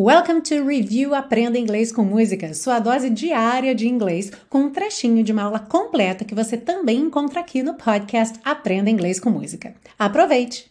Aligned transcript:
Welcome 0.00 0.42
to 0.42 0.64
Review 0.64 1.12
Aprenda 1.12 1.58
Inglês 1.58 1.90
com 1.90 2.04
Música, 2.04 2.54
sua 2.54 2.78
dose 2.78 3.10
diária 3.10 3.74
de 3.74 3.88
inglês, 3.88 4.30
com 4.48 4.60
um 4.60 4.70
trechinho 4.70 5.24
de 5.24 5.32
uma 5.32 5.42
aula 5.42 5.58
completa 5.58 6.24
que 6.24 6.36
você 6.36 6.56
também 6.56 7.00
encontra 7.00 7.40
aqui 7.40 7.64
no 7.64 7.74
podcast 7.74 8.38
Aprenda 8.44 8.88
Inglês 8.88 9.18
com 9.18 9.28
Música. 9.28 9.74
Aproveite! 9.98 10.70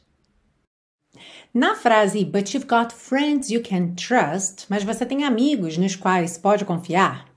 Na 1.54 1.76
frase 1.76 2.24
But 2.24 2.54
you've 2.54 2.68
got 2.68 2.94
friends 2.94 3.50
you 3.50 3.62
can 3.62 3.96
trust, 3.96 4.66
mas 4.70 4.86
você 4.86 5.06
tem 5.06 5.26
amigos 5.26 5.78
nos 5.78 5.94
quais 5.94 6.38
pode 6.38 6.64
confiar, 6.64 7.28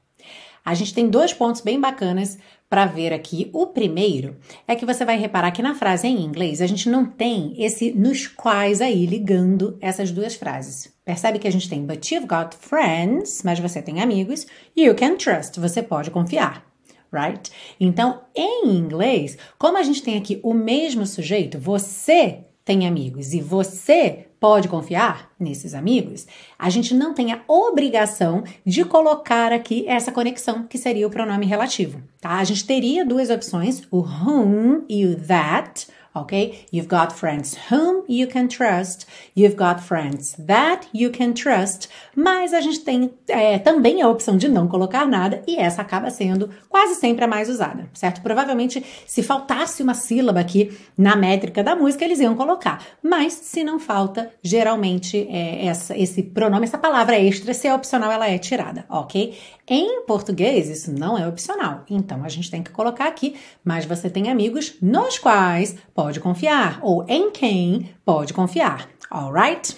a 0.64 0.74
gente 0.74 0.94
tem 0.94 1.08
dois 1.08 1.32
pontos 1.32 1.60
bem 1.60 1.80
bacanas 1.80 2.38
para 2.70 2.86
ver 2.86 3.12
aqui. 3.12 3.50
O 3.52 3.66
primeiro 3.66 4.36
é 4.66 4.76
que 4.76 4.86
você 4.86 5.04
vai 5.04 5.18
reparar 5.18 5.50
que 5.50 5.60
na 5.60 5.74
frase 5.74 6.06
em 6.06 6.22
inglês 6.22 6.62
a 6.62 6.66
gente 6.68 6.88
não 6.88 7.04
tem 7.04 7.52
esse 7.58 7.90
nos 7.90 8.28
quais 8.28 8.80
aí 8.80 9.04
ligando 9.04 9.76
essas 9.80 10.12
duas 10.12 10.36
frases. 10.36 10.94
Percebe 11.04 11.40
que 11.40 11.48
a 11.48 11.52
gente 11.52 11.68
tem 11.68 11.84
but 11.84 12.10
you've 12.10 12.28
got 12.28 12.54
friends, 12.56 13.42
mas 13.42 13.58
você 13.58 13.82
tem 13.82 14.00
amigos, 14.00 14.46
you 14.76 14.94
can 14.94 15.16
trust, 15.16 15.58
você 15.58 15.82
pode 15.82 16.12
confiar. 16.12 16.64
Right? 17.12 17.50
Então, 17.80 18.20
em 18.36 18.68
inglês, 18.68 19.36
como 19.58 19.76
a 19.76 19.82
gente 19.82 20.00
tem 20.00 20.16
aqui 20.16 20.38
o 20.44 20.54
mesmo 20.54 21.04
sujeito, 21.04 21.58
você 21.58 22.44
tem 22.70 22.86
amigos 22.86 23.34
e 23.34 23.40
você 23.40 24.26
pode 24.38 24.68
confiar 24.68 25.28
nesses 25.40 25.74
amigos, 25.74 26.24
a 26.56 26.70
gente 26.70 26.94
não 26.94 27.12
tem 27.12 27.32
a 27.32 27.40
obrigação 27.48 28.44
de 28.64 28.84
colocar 28.84 29.52
aqui 29.52 29.84
essa 29.88 30.12
conexão, 30.12 30.68
que 30.68 30.78
seria 30.78 31.04
o 31.04 31.10
pronome 31.10 31.46
relativo, 31.46 32.00
tá? 32.20 32.36
A 32.38 32.44
gente 32.44 32.64
teria 32.64 33.04
duas 33.04 33.28
opções, 33.28 33.82
o 33.90 33.98
whom 33.98 34.82
e 34.88 35.04
o 35.04 35.16
that, 35.16 35.88
ok? 36.14 36.66
You've 36.72 36.88
got 36.88 37.12
friends 37.12 37.56
whom 37.70 38.04
you 38.08 38.26
can 38.26 38.48
trust, 38.48 39.06
you've 39.36 39.56
got 39.56 39.80
friends 39.80 40.34
that 40.46 40.88
you 40.92 41.10
can 41.10 41.32
trust, 41.32 41.88
mas 42.14 42.52
a 42.52 42.60
gente 42.60 42.80
tem 42.80 43.12
é, 43.28 43.58
também 43.58 44.02
a 44.02 44.08
opção 44.08 44.36
de 44.36 44.48
não 44.48 44.66
colocar 44.66 45.06
nada 45.06 45.42
e 45.46 45.56
essa 45.56 45.82
acaba 45.82 46.10
sendo 46.10 46.50
quase 46.68 46.96
sempre 46.96 47.24
a 47.24 47.28
mais 47.28 47.48
usada, 47.48 47.88
certo? 47.92 48.22
Provavelmente, 48.22 48.84
se 49.06 49.22
faltasse 49.22 49.82
uma 49.82 49.94
sílaba 49.94 50.40
aqui 50.40 50.76
na 50.96 51.14
métrica 51.14 51.62
da 51.62 51.76
música, 51.76 52.04
eles 52.04 52.20
iam 52.20 52.34
colocar, 52.34 52.84
mas 53.02 53.32
se 53.32 53.62
não 53.62 53.78
falta, 53.78 54.30
geralmente 54.42 55.28
é, 55.30 55.66
essa, 55.66 55.96
esse 55.96 56.22
pronome, 56.22 56.64
essa 56.64 56.78
palavra 56.78 57.18
extra, 57.18 57.54
se 57.54 57.68
é 57.68 57.74
opcional, 57.74 58.10
ela 58.10 58.28
é 58.28 58.38
tirada, 58.38 58.84
ok? 58.88 59.36
Em 59.68 60.04
português, 60.04 60.68
isso 60.68 60.92
não 60.92 61.16
é 61.16 61.28
opcional, 61.28 61.84
então 61.88 62.24
a 62.24 62.28
gente 62.28 62.50
tem 62.50 62.62
que 62.62 62.72
colocar 62.72 63.06
aqui, 63.06 63.36
mas 63.64 63.84
você 63.84 64.10
tem 64.10 64.28
amigos 64.28 64.74
nos 64.82 65.16
quais 65.16 65.76
pode 66.00 66.18
confiar, 66.18 66.78
ou 66.80 67.04
em 67.06 67.30
quem 67.30 67.90
pode 68.06 68.32
confiar, 68.32 68.88
alright? 69.10 69.76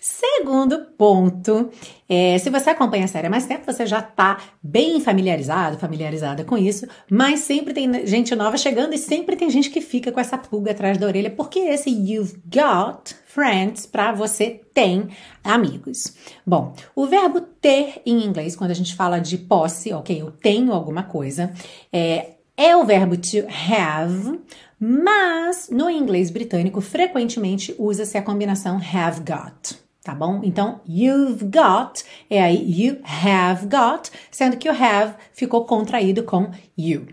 Segundo 0.00 0.86
ponto, 0.98 1.70
é, 2.08 2.36
se 2.38 2.50
você 2.50 2.70
acompanha 2.70 3.04
a 3.04 3.08
série 3.08 3.28
há 3.28 3.30
mais 3.30 3.46
tempo, 3.46 3.64
você 3.64 3.86
já 3.86 4.00
está 4.00 4.38
bem 4.60 5.00
familiarizado, 5.00 5.78
familiarizada 5.78 6.42
com 6.42 6.58
isso, 6.58 6.88
mas 7.08 7.40
sempre 7.40 7.72
tem 7.72 8.04
gente 8.04 8.34
nova 8.34 8.56
chegando 8.56 8.94
e 8.94 8.98
sempre 8.98 9.36
tem 9.36 9.48
gente 9.48 9.70
que 9.70 9.80
fica 9.80 10.10
com 10.10 10.18
essa 10.18 10.36
pulga 10.36 10.72
atrás 10.72 10.98
da 10.98 11.06
orelha, 11.06 11.30
porque 11.30 11.60
esse 11.60 11.88
you've 11.88 12.36
got 12.46 13.14
friends 13.24 13.86
para 13.86 14.10
você 14.10 14.60
tem 14.74 15.08
amigos. 15.44 16.16
Bom, 16.44 16.74
o 16.96 17.06
verbo 17.06 17.40
ter 17.40 18.02
em 18.04 18.24
inglês, 18.24 18.56
quando 18.56 18.72
a 18.72 18.74
gente 18.74 18.96
fala 18.96 19.20
de 19.20 19.38
posse, 19.38 19.92
ok, 19.92 20.20
eu 20.20 20.32
tenho 20.32 20.72
alguma 20.72 21.04
coisa, 21.04 21.52
é, 21.92 22.33
é 22.56 22.76
o 22.76 22.84
verbo 22.84 23.16
to 23.16 23.46
have, 23.48 24.40
mas 24.78 25.68
no 25.70 25.90
inglês 25.90 26.30
britânico 26.30 26.80
frequentemente 26.80 27.74
usa-se 27.78 28.16
a 28.16 28.22
combinação 28.22 28.80
have 28.92 29.20
got 29.20 29.84
tá 30.04 30.14
bom? 30.14 30.42
Então, 30.44 30.82
you've 30.86 31.46
got 31.46 32.04
é 32.28 32.42
aí 32.42 32.62
you 32.78 32.98
have 33.02 33.66
got, 33.66 34.10
sendo 34.30 34.58
que 34.58 34.68
o 34.68 34.72
have 34.72 35.14
ficou 35.32 35.64
contraído 35.64 36.22
com 36.22 36.50
you. 36.76 37.06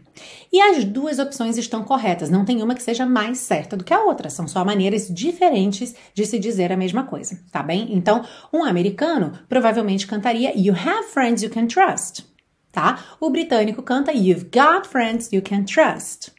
E 0.52 0.62
as 0.62 0.84
duas 0.84 1.18
opções 1.18 1.58
estão 1.58 1.86
corretas, 1.86 2.30
não 2.30 2.44
tem 2.44 2.62
uma 2.62 2.76
que 2.76 2.84
seja 2.84 3.06
mais 3.06 3.38
certa 3.40 3.78
do 3.78 3.84
que 3.86 3.94
a 3.94 4.04
outra, 4.04 4.30
são 4.30 4.46
só 4.46 4.66
maneiras 4.66 5.08
diferentes 5.08 5.96
de 6.14 6.26
se 6.26 6.38
dizer 6.38 6.70
a 6.70 6.78
mesma 6.78 7.04
coisa, 7.04 7.40
tá 7.50 7.64
bem? 7.64 7.88
Então, 7.92 8.26
um 8.52 8.62
americano 8.62 9.32
provavelmente 9.48 10.06
cantaria 10.06 10.52
You 10.54 10.74
have 10.74 11.08
friends 11.08 11.42
you 11.42 11.50
can 11.50 11.68
trust, 11.68 12.26
tá? 12.72 13.04
O 13.20 13.30
britânico 13.30 13.82
canta 13.82 14.12
You've 14.12 14.46
got 14.46 14.88
friends 14.88 15.32
you 15.32 15.42
can 15.42 15.64
trust. 15.64 16.32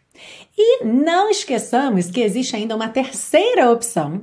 E 0.56 0.84
não 0.84 1.30
esqueçamos 1.30 2.10
que 2.10 2.20
existe 2.20 2.54
ainda 2.54 2.76
uma 2.76 2.88
terceira 2.88 3.70
opção 3.70 4.22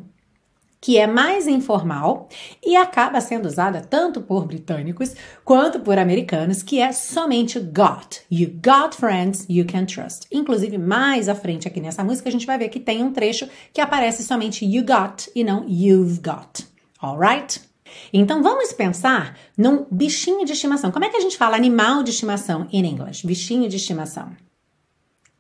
que 0.81 0.97
é 0.97 1.05
mais 1.05 1.47
informal 1.47 2.29
e 2.65 2.75
acaba 2.75 3.19
sendo 3.19 3.47
usada 3.47 3.81
tanto 3.81 4.21
por 4.21 4.45
britânicos 4.45 5.13
quanto 5.43 5.79
por 5.81 5.97
americanos, 5.97 6.63
que 6.63 6.79
é 6.79 6.91
somente 6.91 7.59
got. 7.59 8.21
You 8.31 8.49
got 8.63 8.95
friends 8.95 9.45
you 9.49 9.65
can 9.65 9.85
trust. 9.85 10.27
Inclusive, 10.31 10.77
mais 10.77 11.27
à 11.27 11.35
frente 11.35 11.67
aqui 11.67 11.81
nessa 11.81 12.03
música, 12.03 12.29
a 12.29 12.31
gente 12.31 12.45
vai 12.45 12.57
ver 12.57 12.69
que 12.69 12.79
tem 12.79 13.03
um 13.03 13.11
trecho 13.11 13.49
que 13.73 13.81
aparece 13.81 14.23
somente 14.23 14.65
you 14.65 14.85
got 14.85 15.29
e 15.35 15.43
não 15.43 15.65
you've 15.67 16.21
got. 16.21 16.65
Alright? 17.01 17.68
Então 18.11 18.41
vamos 18.43 18.73
pensar 18.73 19.37
num 19.57 19.85
bichinho 19.89 20.45
de 20.45 20.53
estimação. 20.53 20.91
Como 20.91 21.05
é 21.05 21.09
que 21.09 21.17
a 21.17 21.21
gente 21.21 21.37
fala 21.37 21.55
animal 21.55 22.03
de 22.03 22.11
estimação 22.11 22.67
em 22.71 22.85
inglês? 22.85 23.21
Bichinho 23.21 23.69
de 23.69 23.75
estimação. 23.75 24.35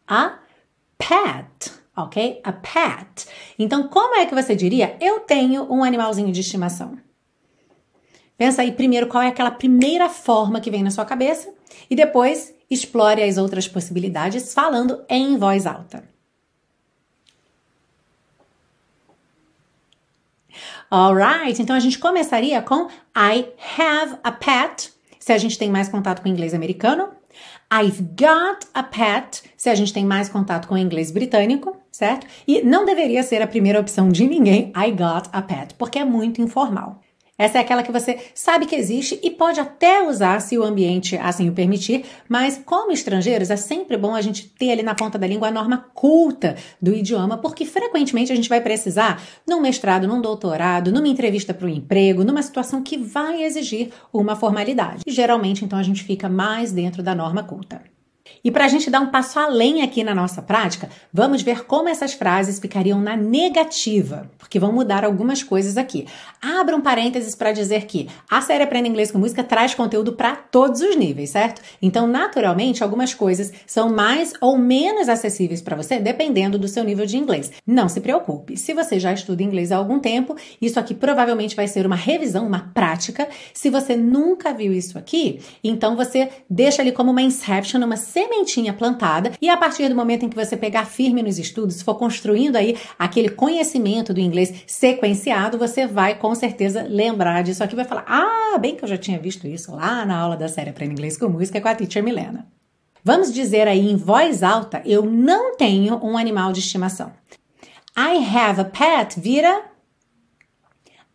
A 0.07 0.39
pet 0.97 1.79
ok? 2.03 2.39
A 2.43 2.51
pet. 2.51 3.27
Então, 3.57 3.87
como 3.87 4.15
é 4.15 4.25
que 4.25 4.35
você 4.35 4.55
diria? 4.55 4.95
Eu 4.99 5.21
tenho 5.21 5.71
um 5.71 5.83
animalzinho 5.83 6.31
de 6.31 6.41
estimação. 6.41 6.97
Pensa 8.37 8.61
aí 8.61 8.71
primeiro 8.71 9.07
qual 9.07 9.21
é 9.21 9.27
aquela 9.27 9.51
primeira 9.51 10.07
forma 10.07 10.61
que 10.61 10.71
vem 10.71 10.83
na 10.83 10.91
sua 10.91 11.05
cabeça 11.05 11.53
e 11.89 11.95
depois 11.95 12.53
explore 12.69 13.21
as 13.21 13.37
outras 13.37 13.67
possibilidades 13.67 14.53
falando 14.53 15.03
em 15.09 15.37
voz 15.37 15.65
alta. 15.65 16.07
Alright, 20.91 21.61
então 21.61 21.75
a 21.75 21.79
gente 21.79 21.99
começaria 21.99 22.59
com 22.63 22.87
I 23.15 23.45
have 23.77 24.17
a 24.23 24.31
pet, 24.31 24.91
se 25.19 25.31
a 25.31 25.37
gente 25.37 25.55
tem 25.55 25.69
mais 25.69 25.87
contato 25.87 26.21
com 26.21 26.27
o 26.27 26.31
inglês 26.31 26.53
americano. 26.53 27.09
I've 27.71 28.01
got 28.01 28.65
a 28.73 28.81
pet, 28.81 29.43
se 29.55 29.69
a 29.69 29.75
gente 29.75 29.93
tem 29.93 30.03
mais 30.03 30.27
contato 30.29 30.67
com 30.67 30.73
o 30.73 30.77
inglês 30.77 31.11
britânico, 31.11 31.77
certo? 31.91 32.25
E 32.47 32.63
não 32.63 32.85
deveria 32.85 33.21
ser 33.21 33.39
a 33.39 33.47
primeira 33.47 33.79
opção 33.79 34.09
de 34.09 34.25
ninguém, 34.25 34.73
I 34.75 34.89
got 34.89 35.29
a 35.31 35.43
pet, 35.43 35.75
porque 35.75 35.99
é 35.99 36.05
muito 36.05 36.41
informal. 36.41 36.99
Essa 37.39 37.57
é 37.57 37.61
aquela 37.61 37.81
que 37.81 37.91
você 37.91 38.19
sabe 38.35 38.65
que 38.65 38.75
existe 38.75 39.17
e 39.23 39.31
pode 39.31 39.61
até 39.61 40.05
usar 40.05 40.41
se 40.41 40.57
o 40.57 40.63
ambiente 40.63 41.15
assim 41.17 41.47
o 41.47 41.53
permitir, 41.53 42.03
mas 42.27 42.61
como 42.65 42.91
estrangeiros 42.91 43.49
é 43.49 43.55
sempre 43.55 43.95
bom 43.95 44.13
a 44.13 44.19
gente 44.19 44.49
ter 44.49 44.71
ali 44.71 44.83
na 44.83 44.93
ponta 44.93 45.17
da 45.17 45.25
língua 45.25 45.47
a 45.47 45.51
norma 45.51 45.89
culta 45.93 46.57
do 46.81 46.93
idioma, 46.93 47.37
porque 47.37 47.63
frequentemente 47.63 48.33
a 48.33 48.35
gente 48.35 48.49
vai 48.49 48.59
precisar 48.59 49.23
num 49.47 49.61
mestrado, 49.61 50.05
num 50.05 50.19
doutorado, 50.19 50.91
numa 50.91 51.07
entrevista 51.07 51.53
para 51.53 51.65
o 51.65 51.69
emprego, 51.69 52.25
numa 52.25 52.43
situação 52.43 52.83
que 52.83 52.97
vai 52.97 53.41
exigir 53.41 53.89
uma 54.11 54.35
formalidade. 54.35 55.03
E 55.07 55.11
geralmente 55.11 55.63
então 55.63 55.79
a 55.79 55.83
gente 55.83 56.03
fica 56.03 56.27
mais 56.27 56.73
dentro 56.73 57.01
da 57.01 57.15
norma 57.15 57.41
culta. 57.41 57.81
E 58.43 58.51
para 58.51 58.65
a 58.65 58.67
gente 58.67 58.89
dar 58.89 58.99
um 58.99 59.07
passo 59.07 59.39
além 59.39 59.81
aqui 59.81 60.03
na 60.03 60.15
nossa 60.15 60.41
prática, 60.41 60.89
vamos 61.13 61.41
ver 61.41 61.65
como 61.65 61.89
essas 61.89 62.13
frases 62.13 62.59
ficariam 62.59 63.01
na 63.01 63.15
negativa, 63.15 64.29
porque 64.37 64.59
vão 64.59 64.71
mudar 64.71 65.03
algumas 65.03 65.43
coisas 65.43 65.77
aqui. 65.77 66.07
Abra 66.41 66.75
um 66.75 66.81
parênteses 66.81 67.35
para 67.35 67.51
dizer 67.51 67.85
que 67.85 68.07
a 68.29 68.41
série 68.41 68.63
Aprenda 68.63 68.87
Inglês 68.87 69.11
com 69.11 69.17
Música 69.17 69.43
traz 69.43 69.75
conteúdo 69.75 70.13
para 70.13 70.35
todos 70.35 70.81
os 70.81 70.95
níveis, 70.95 71.31
certo? 71.31 71.61
Então, 71.81 72.07
naturalmente, 72.07 72.83
algumas 72.83 73.13
coisas 73.13 73.51
são 73.65 73.89
mais 73.89 74.33
ou 74.39 74.57
menos 74.57 75.09
acessíveis 75.09 75.61
para 75.61 75.75
você, 75.75 75.99
dependendo 75.99 76.57
do 76.57 76.67
seu 76.67 76.83
nível 76.83 77.05
de 77.05 77.17
inglês. 77.17 77.51
Não 77.65 77.89
se 77.89 78.01
preocupe, 78.01 78.57
se 78.57 78.73
você 78.73 78.99
já 78.99 79.13
estuda 79.13 79.43
inglês 79.43 79.71
há 79.71 79.77
algum 79.77 79.99
tempo, 79.99 80.35
isso 80.61 80.79
aqui 80.79 80.93
provavelmente 80.93 81.55
vai 81.55 81.67
ser 81.67 81.85
uma 81.85 81.95
revisão, 81.95 82.47
uma 82.47 82.71
prática. 82.73 83.27
Se 83.53 83.69
você 83.69 83.95
nunca 83.95 84.53
viu 84.53 84.73
isso 84.73 84.97
aqui, 84.97 85.39
então 85.63 85.95
você 85.95 86.29
deixa 86.49 86.81
ali 86.81 86.91
como 86.91 87.11
uma 87.11 87.21
inception, 87.21 87.83
uma 87.83 87.97
sementinha 88.19 88.73
plantada 88.73 89.31
e 89.41 89.49
a 89.49 89.55
partir 89.55 89.87
do 89.87 89.95
momento 89.95 90.25
em 90.25 90.29
que 90.29 90.35
você 90.35 90.57
pegar 90.57 90.85
firme 90.85 91.23
nos 91.23 91.39
estudos, 91.39 91.81
for 91.81 91.95
construindo 91.95 92.57
aí 92.57 92.77
aquele 92.97 93.29
conhecimento 93.29 94.13
do 94.13 94.19
inglês 94.19 94.63
sequenciado, 94.67 95.57
você 95.57 95.87
vai 95.87 96.15
com 96.15 96.35
certeza 96.35 96.83
lembrar 96.83 97.41
disso 97.43 97.63
aqui, 97.63 97.77
vai 97.77 97.85
falar: 97.85 98.03
"Ah, 98.05 98.57
bem 98.57 98.75
que 98.75 98.83
eu 98.83 98.89
já 98.89 98.97
tinha 98.97 99.17
visto 99.17 99.47
isso 99.47 99.73
lá 99.73 100.05
na 100.05 100.17
aula 100.17 100.35
da 100.35 100.49
série 100.49 100.69
Aprenda 100.69 100.93
Inglês 100.93 101.17
com 101.17 101.29
Música 101.29 101.61
com 101.61 101.67
a 101.69 101.75
teacher 101.75 102.03
Milena". 102.03 102.45
Vamos 103.01 103.33
dizer 103.33 103.69
aí 103.69 103.89
em 103.89 103.95
voz 103.95 104.43
alta: 104.43 104.81
eu 104.85 105.05
não 105.05 105.55
tenho 105.55 105.95
um 106.03 106.17
animal 106.17 106.51
de 106.51 106.59
estimação. 106.59 107.13
I 107.97 108.17
have 108.35 108.59
a 108.59 108.65
pet 108.65 109.17
vira 109.17 109.63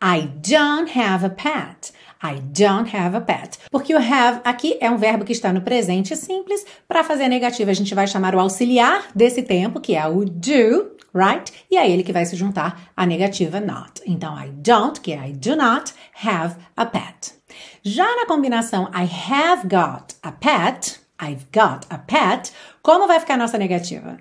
I 0.03 0.23
don't 0.27 0.99
have 0.99 1.25
a 1.25 1.31
pet. 1.31 1.93
I 2.25 2.41
don't 2.41 2.97
have 2.97 3.15
a 3.15 3.21
pet. 3.21 3.59
Porque 3.71 3.95
o 3.95 3.99
have 3.99 4.41
aqui 4.45 4.79
é 4.81 4.91
um 4.91 4.97
verbo 4.97 5.27
que 5.27 5.33
está 5.33 5.53
no 5.53 5.61
presente 5.61 6.17
simples. 6.17 6.65
Para 6.89 7.05
fazer 7.05 7.25
a 7.25 7.29
negativa, 7.29 7.71
a 7.71 7.75
gente 7.75 7.95
vai 7.95 8.07
chamar 8.07 8.35
o 8.35 8.41
auxiliar 8.41 9.05
desse 9.15 9.43
tempo, 9.43 9.79
que 9.79 9.95
é 9.95 10.07
o 10.09 10.25
do, 10.25 10.97
right? 11.15 11.53
E 11.71 11.77
é 11.77 11.89
ele 11.89 12.03
que 12.03 12.15
vai 12.15 12.25
se 12.25 12.35
juntar 12.35 12.91
à 12.97 13.05
negativa 13.05 13.61
not. 13.61 14.01
Então, 14.07 14.35
I 14.43 14.49
don't, 14.49 15.01
que 15.03 15.13
é 15.13 15.29
I 15.29 15.33
do 15.35 15.55
not, 15.55 15.93
have 16.25 16.57
a 16.75 16.87
pet. 16.87 17.35
Já 17.83 18.07
na 18.17 18.25
combinação 18.27 18.91
I 18.95 19.07
have 19.31 19.69
got 19.69 20.15
a 20.23 20.33
pet, 20.33 21.01
I've 21.23 21.45
got 21.53 21.87
a 21.91 21.99
pet, 21.99 22.53
como 22.83 23.07
vai 23.07 23.21
ficar 23.21 23.35
a 23.35 23.39
nossa 23.39 23.59
negativa? 23.59 24.17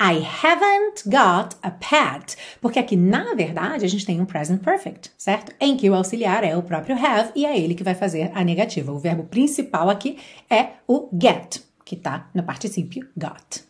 I 0.00 0.26
haven't 0.42 1.06
got 1.06 1.56
a 1.62 1.70
pet. 1.70 2.36
Porque 2.60 2.78
aqui, 2.78 2.96
na 2.96 3.34
verdade, 3.34 3.84
a 3.84 3.88
gente 3.88 4.06
tem 4.06 4.18
um 4.20 4.24
present 4.24 4.62
perfect, 4.62 5.10
certo? 5.18 5.52
Em 5.60 5.76
que 5.76 5.90
o 5.90 5.94
auxiliar 5.94 6.42
é 6.42 6.56
o 6.56 6.62
próprio 6.62 6.96
have 6.96 7.32
e 7.36 7.44
é 7.44 7.58
ele 7.58 7.74
que 7.74 7.84
vai 7.84 7.94
fazer 7.94 8.30
a 8.34 8.42
negativa. 8.42 8.90
O 8.90 8.98
verbo 8.98 9.24
principal 9.24 9.90
aqui 9.90 10.18
é 10.48 10.70
o 10.88 11.10
get, 11.12 11.60
que 11.84 11.96
está 11.96 12.30
no 12.34 12.42
particípio 12.42 13.06
got. 13.14 13.62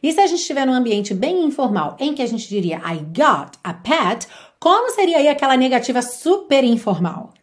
E 0.00 0.12
se 0.12 0.20
a 0.20 0.26
gente 0.26 0.40
estiver 0.40 0.64
num 0.66 0.72
ambiente 0.72 1.14
bem 1.14 1.44
informal, 1.44 1.96
em 1.98 2.14
que 2.14 2.22
a 2.22 2.26
gente 2.26 2.48
diria 2.48 2.78
I 2.78 2.98
got 2.98 3.58
a 3.64 3.74
pet, 3.74 4.28
como 4.60 4.90
seria 4.90 5.18
aí 5.18 5.28
aquela 5.28 5.56
negativa 5.56 6.00
super 6.00 6.62
informal? 6.62 7.34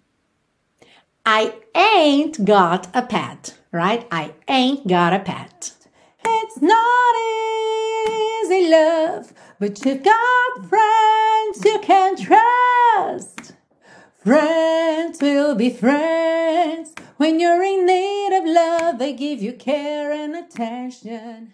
I 1.28 1.52
ain't 1.76 2.42
got 2.42 2.88
a 2.94 3.02
pet, 3.02 3.54
right? 3.74 4.06
I 4.12 4.32
ain't 4.48 4.84
got 4.84 5.14
a 5.14 5.20
pet. 5.20 5.74
It's 6.26 6.62
not 6.62 6.72
easy, 6.72 7.69
love, 8.70 9.34
but 9.60 9.84
you've 9.86 10.04
got 10.04 10.70
friends 10.70 11.66
you 11.66 11.80
can 11.82 12.16
trust. 12.16 13.54
Friends 14.24 15.22
will 15.22 15.56
be 15.56 15.70
friends. 15.70 16.94
When 17.18 17.40
you're 17.40 17.64
in 17.64 17.86
need 17.86 18.38
of 18.38 18.46
love, 18.46 19.00
they 19.00 19.14
give 19.14 19.42
you 19.42 19.54
care 19.54 20.12
and 20.12 20.36
attention. 20.36 21.54